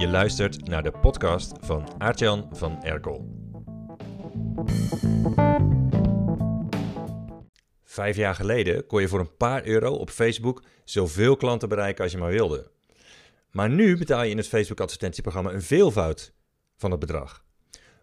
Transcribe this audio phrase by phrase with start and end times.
[0.00, 3.28] Je luistert naar de podcast van Aartjan van Erkel.
[7.84, 12.12] Vijf jaar geleden kon je voor een paar euro op Facebook zoveel klanten bereiken als
[12.12, 12.70] je maar wilde.
[13.50, 16.32] Maar nu betaal je in het Facebook advertentieprogramma een veelvoud
[16.76, 17.44] van het bedrag.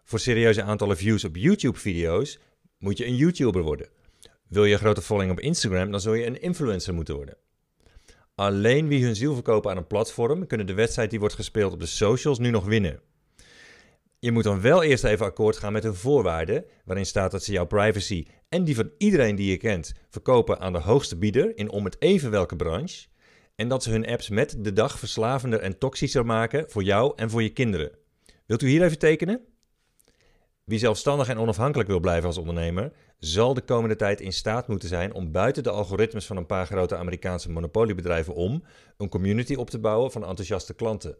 [0.04, 2.40] Voor serieuze aantallen views op YouTube-video's
[2.78, 3.90] moet je een YouTuber worden.
[4.48, 7.38] Wil je een grote following op Instagram, dan zul je een influencer moeten worden.
[8.40, 11.80] Alleen wie hun ziel verkopen aan een platform kunnen de wedstrijd die wordt gespeeld op
[11.80, 13.00] de socials nu nog winnen.
[14.20, 17.52] Je moet dan wel eerst even akkoord gaan met hun voorwaarden, waarin staat dat ze
[17.52, 21.70] jouw privacy en die van iedereen die je kent verkopen aan de hoogste bieder in
[21.70, 23.08] om het even welke branche,
[23.56, 27.30] en dat ze hun apps met de dag verslavender en toxischer maken voor jou en
[27.30, 27.92] voor je kinderen.
[28.46, 29.42] Wilt u hier even tekenen?
[30.68, 34.90] Wie zelfstandig en onafhankelijk wil blijven als ondernemer, zal de komende tijd in staat moeten
[34.90, 38.64] zijn om buiten de algoritmes van een paar grote Amerikaanse monopoliebedrijven om
[38.98, 41.18] een community op te bouwen van enthousiaste klanten.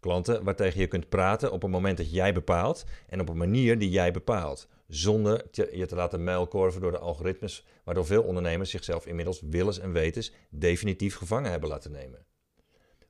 [0.00, 3.78] Klanten waartegen je kunt praten op een moment dat jij bepaalt en op een manier
[3.78, 9.06] die jij bepaalt, zonder je te laten muilkorven door de algoritmes, waardoor veel ondernemers zichzelf
[9.06, 12.26] inmiddels willens en wetens definitief gevangen hebben laten nemen.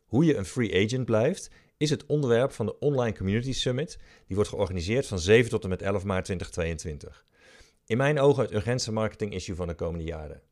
[0.05, 3.99] Hoe je een free agent blijft, is het onderwerp van de Online Community Summit.
[4.27, 7.25] Die wordt georganiseerd van 7 tot en met 11 maart 2022.
[7.87, 10.43] In mijn ogen het urgentste marketing issue van de komende jaren.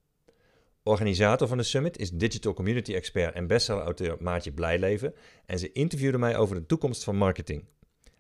[0.83, 5.15] Organisator van de summit is digital community expert en bestseller-auteur Maartje Blijleven
[5.47, 7.65] en ze interviewde mij over de toekomst van marketing.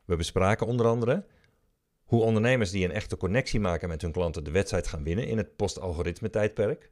[0.04, 1.26] We bespraken onder andere
[2.04, 5.36] hoe ondernemers die een echte connectie maken met hun klanten de wedstrijd gaan winnen in
[5.36, 6.90] het post-algoritme tijdperk.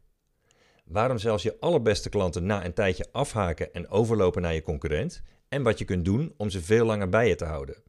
[0.85, 5.63] Waarom zelfs je allerbeste klanten na een tijdje afhaken en overlopen naar je concurrent en
[5.63, 7.83] wat je kunt doen om ze veel langer bij je te houden.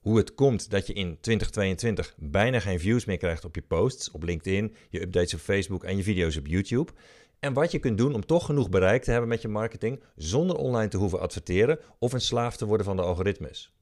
[0.00, 4.10] Hoe het komt dat je in 2022 bijna geen views meer krijgt op je posts
[4.10, 6.92] op LinkedIn, je updates op Facebook en je video's op YouTube.
[7.38, 10.56] En wat je kunt doen om toch genoeg bereik te hebben met je marketing zonder
[10.56, 13.74] online te hoeven adverteren of een slaaf te worden van de algoritmes.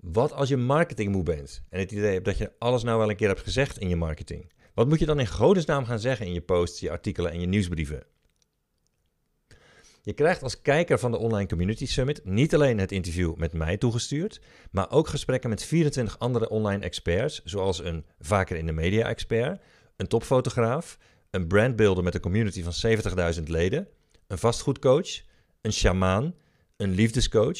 [0.00, 3.16] Wat als je marketingmoe bent en het idee hebt dat je alles nou wel een
[3.16, 4.52] keer hebt gezegd in je marketing?
[4.74, 7.46] Wat moet je dan in godesnaam gaan zeggen in je posts, je artikelen en je
[7.46, 8.06] nieuwsbrieven?
[10.02, 13.76] Je krijgt als kijker van de Online Community Summit niet alleen het interview met mij
[13.76, 14.40] toegestuurd,
[14.70, 19.62] maar ook gesprekken met 24 andere online experts, zoals een vaker in de media expert,
[19.96, 20.98] een topfotograaf,
[21.30, 22.98] een brandbuilder met een community van
[23.34, 23.88] 70.000 leden,
[24.26, 25.22] een vastgoedcoach,
[25.60, 26.34] een shamaan,
[26.76, 27.58] een liefdescoach,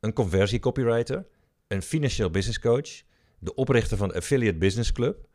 [0.00, 1.26] een conversiecopywriter,
[1.68, 3.02] een financieel business coach,
[3.38, 5.30] de oprichter van de Affiliate Business Club,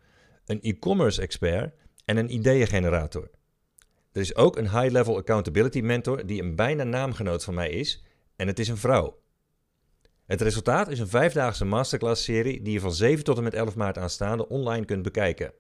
[0.50, 1.74] een e-commerce expert
[2.06, 3.30] en een ideeëngenerator.
[4.12, 8.03] Er is ook een high-level accountability mentor die een bijna naamgenoot van mij is
[8.35, 9.19] en het is een vrouw.
[10.25, 13.97] Het resultaat is een vijfdaagse masterclass-serie die je van 7 tot en met 11 maart
[13.97, 15.53] aanstaande online kunt bekijken.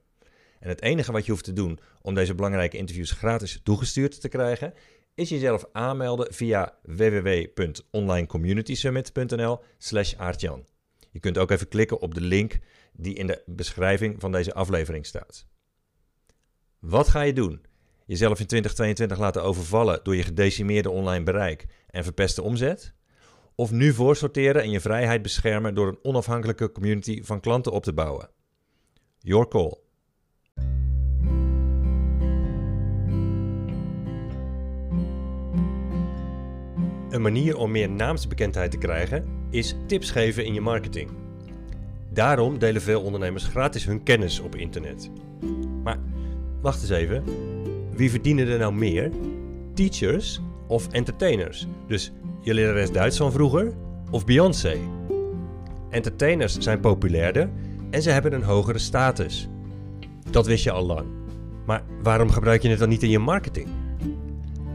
[0.59, 4.29] En het enige wat je hoeft te doen om deze belangrijke interviews gratis toegestuurd te
[4.29, 4.73] krijgen,
[5.15, 10.65] is jezelf aanmelden via www.onlinecommunitysummit.nl slash aartjan.
[11.17, 12.59] Je kunt ook even klikken op de link
[12.93, 15.47] die in de beschrijving van deze aflevering staat.
[16.79, 17.65] Wat ga je doen?
[18.05, 22.93] jezelf in 2022 laten overvallen door je gedecimeerde online bereik en verpeste omzet?
[23.55, 27.93] Of nu voorsorteren en je vrijheid beschermen door een onafhankelijke community van klanten op te
[27.93, 28.29] bouwen?
[29.19, 29.86] Your call.
[37.09, 41.09] Een manier om meer naamsbekendheid te krijgen is tips geven in je marketing.
[42.09, 45.09] Daarom delen veel ondernemers gratis hun kennis op internet.
[45.83, 45.99] Maar
[46.61, 47.23] wacht eens even.
[47.93, 49.11] Wie verdienen er nou meer?
[49.73, 51.67] Teachers of entertainers?
[51.87, 53.73] Dus je lerares Duits van vroeger
[54.11, 54.77] of Beyoncé?
[55.89, 57.49] Entertainers zijn populairder
[57.89, 59.47] en ze hebben een hogere status.
[60.29, 61.05] Dat wist je al lang.
[61.65, 63.67] Maar waarom gebruik je het dan niet in je marketing?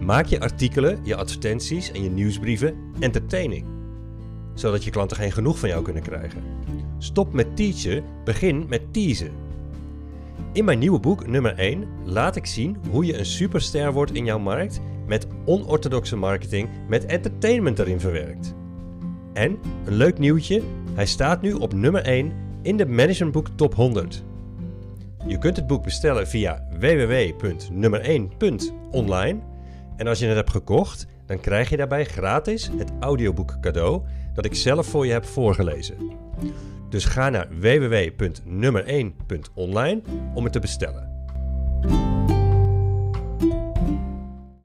[0.04, 3.66] Maak je artikelen, je advertenties en je nieuwsbrieven entertaining,
[4.54, 6.42] zodat je klanten geen genoeg van jou kunnen krijgen.
[6.98, 9.30] Stop met teachen, begin met teasen.
[10.52, 14.24] In mijn nieuwe boek, nummer 1, laat ik zien hoe je een superster wordt in
[14.24, 18.54] jouw markt met onorthodoxe marketing met entertainment erin verwerkt.
[19.32, 20.62] En, een leuk nieuwtje,
[20.94, 22.32] hij staat nu op nummer 1
[22.62, 24.24] in de Managementboek Top 100.
[25.26, 29.50] Je kunt het boek bestellen via www.nummer1.online
[29.96, 34.02] en als je het hebt gekocht, dan krijg je daarbij gratis het audioboek cadeau
[34.34, 35.96] dat ik zelf voor je heb voorgelezen.
[36.88, 40.00] Dus ga naar www.nummer1.online
[40.34, 41.10] om het te bestellen.